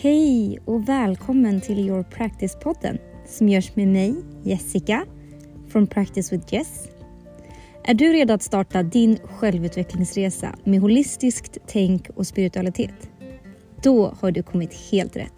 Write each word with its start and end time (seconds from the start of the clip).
Hej 0.00 0.58
och 0.64 0.88
välkommen 0.88 1.60
till 1.60 1.78
Your 1.78 2.02
Practice-podden 2.02 2.98
som 3.26 3.48
görs 3.48 3.76
med 3.76 3.88
mig, 3.88 4.14
Jessica, 4.42 5.06
från 5.68 5.86
Practice 5.86 6.32
with 6.32 6.54
Jess. 6.54 6.88
Är 7.84 7.94
du 7.94 8.12
redo 8.12 8.34
att 8.34 8.42
starta 8.42 8.82
din 8.82 9.18
självutvecklingsresa 9.24 10.54
med 10.64 10.80
holistiskt 10.80 11.58
tänk 11.66 12.08
och 12.14 12.26
spiritualitet? 12.26 13.10
Då 13.82 14.14
har 14.20 14.30
du 14.30 14.42
kommit 14.42 14.74
helt 14.90 15.16
rätt. 15.16 15.34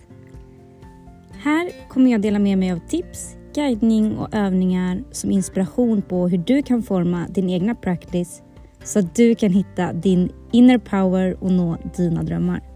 Här 1.30 1.88
kommer 1.88 2.10
jag 2.10 2.22
dela 2.22 2.38
med 2.38 2.58
mig 2.58 2.72
av 2.72 2.80
tips, 2.88 3.36
guidning 3.54 4.16
och 4.16 4.34
övningar 4.34 5.04
som 5.10 5.30
inspiration 5.30 6.02
på 6.02 6.28
hur 6.28 6.38
du 6.38 6.62
kan 6.62 6.82
forma 6.82 7.26
din 7.28 7.50
egna 7.50 7.74
practice 7.74 8.42
så 8.84 8.98
att 8.98 9.14
du 9.14 9.34
kan 9.34 9.52
hitta 9.52 9.92
din 9.92 10.32
inner 10.52 10.78
power 10.78 11.36
och 11.44 11.52
nå 11.52 11.76
dina 11.96 12.22
drömmar. 12.22 12.70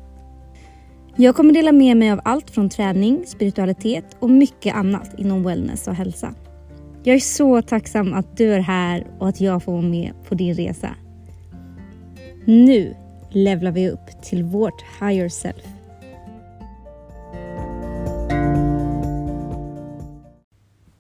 Jag 1.17 1.37
kommer 1.37 1.53
dela 1.53 1.73
med 1.73 1.97
mig 1.97 2.11
av 2.11 2.21
allt 2.25 2.51
från 2.51 2.71
träning, 2.71 3.27
spiritualitet 3.27 4.17
och 4.19 4.31
mycket 4.31 4.75
annat 4.75 5.11
inom 5.19 5.43
wellness 5.43 5.89
och 5.89 5.95
hälsa. 5.95 6.35
Jag 7.03 7.17
är 7.17 7.21
så 7.21 7.63
tacksam 7.63 8.13
att 8.13 8.37
du 8.37 8.55
är 8.55 8.61
här 8.61 9.07
och 9.19 9.29
att 9.29 9.41
jag 9.41 9.63
får 9.63 9.73
vara 9.73 9.83
med 9.83 10.13
på 10.29 10.35
din 10.35 10.55
resa. 10.55 10.91
Nu 12.45 12.97
levlar 13.31 13.71
vi 13.71 13.91
upp 13.91 14.23
till 14.23 14.45
vårt 14.45 14.85
higher 15.01 15.29
self. 15.29 15.65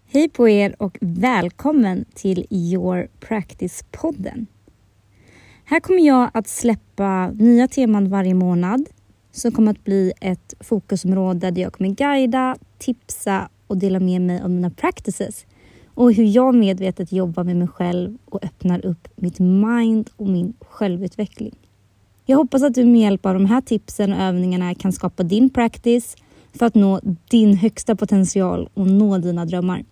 Hej 0.06 0.28
på 0.28 0.48
er 0.48 0.77
och 0.78 0.98
välkommen 1.00 2.05
till 2.14 2.46
Your 2.50 3.08
Practice-podden. 3.20 4.46
Här 5.64 5.80
kommer 5.80 6.06
jag 6.06 6.30
att 6.34 6.48
släppa 6.48 7.30
nya 7.30 7.69
teman 7.69 8.08
varje 8.08 8.34
månad 8.34 8.88
som 9.34 9.52
kommer 9.52 9.70
att 9.70 9.84
bli 9.84 10.12
ett 10.20 10.54
fokusområde 10.60 11.50
där 11.50 11.62
jag 11.62 11.72
kommer 11.72 11.90
guida, 11.90 12.56
tipsa 12.78 13.48
och 13.66 13.78
dela 13.78 14.00
med 14.00 14.20
mig 14.20 14.42
av 14.42 14.50
mina 14.50 14.70
practices 14.70 15.46
och 15.94 16.12
hur 16.12 16.24
jag 16.24 16.54
medvetet 16.54 17.12
jobbar 17.12 17.44
med 17.44 17.56
mig 17.56 17.68
själv 17.68 18.18
och 18.24 18.44
öppnar 18.44 18.86
upp 18.86 19.08
mitt 19.16 19.38
mind 19.38 20.10
och 20.16 20.28
min 20.28 20.55
självutveckling. 20.60 21.55
Jag 22.27 22.36
hoppas 22.36 22.62
att 22.62 22.74
du 22.74 22.84
med 22.84 23.00
hjälp 23.00 23.27
av 23.27 23.34
de 23.34 23.46
här 23.46 23.60
tipsen 23.60 24.12
och 24.12 24.18
övningarna 24.18 24.74
kan 24.74 24.92
skapa 24.92 25.22
din 25.22 25.50
practice 25.50 26.16
för 26.52 26.66
att 26.66 26.74
nå 26.74 27.00
din 27.30 27.56
högsta 27.56 27.96
potential 27.96 28.68
och 28.74 28.86
nå 28.86 29.18
dina 29.18 29.44
drömmar. 29.44 29.84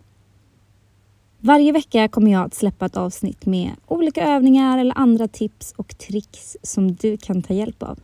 Varje 1.38 1.72
vecka 1.72 2.08
kommer 2.08 2.32
jag 2.32 2.44
att 2.44 2.54
släppa 2.54 2.86
ett 2.86 2.96
avsnitt 2.96 3.46
med 3.46 3.70
olika 3.86 4.28
övningar 4.28 4.78
eller 4.78 4.98
andra 4.98 5.28
tips 5.28 5.72
och 5.76 5.98
tricks 5.98 6.56
som 6.62 6.94
du 6.94 7.16
kan 7.16 7.42
ta 7.42 7.54
hjälp 7.54 7.82
av. 7.82 7.98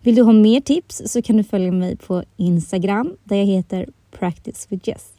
Vill 0.00 0.14
du 0.14 0.22
ha 0.22 0.32
mer 0.32 0.60
tips 0.60 1.02
så 1.06 1.22
kan 1.22 1.36
du 1.36 1.44
följa 1.44 1.72
mig 1.72 1.96
på 1.96 2.24
Instagram 2.36 3.16
där 3.24 3.36
jag 3.36 3.46
heter 3.46 3.88
Practice 4.10 4.66
with 4.68 4.88
Jess. 4.88 5.12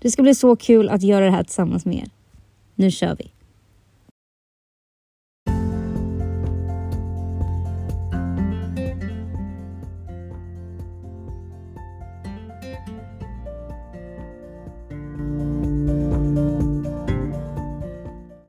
Det 0.00 0.10
ska 0.10 0.22
bli 0.22 0.34
så 0.34 0.56
kul 0.56 0.88
att 0.88 1.02
göra 1.02 1.24
det 1.24 1.30
här 1.30 1.44
tillsammans 1.44 1.84
med 1.84 1.96
er. 1.96 2.10
Nu 2.74 2.90
kör 2.90 3.16
vi! 3.18 3.33